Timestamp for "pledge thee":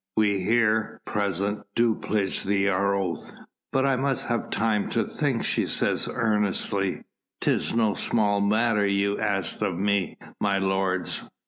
1.93-2.67